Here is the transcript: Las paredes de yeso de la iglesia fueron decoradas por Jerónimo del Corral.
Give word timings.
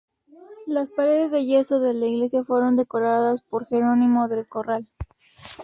Las 0.65 0.89
paredes 0.91 1.29
de 1.29 1.45
yeso 1.45 1.79
de 1.79 1.93
la 1.93 2.07
iglesia 2.07 2.43
fueron 2.43 2.75
decoradas 2.75 3.43
por 3.43 3.67
Jerónimo 3.67 4.27
del 4.27 4.47
Corral. 4.47 4.87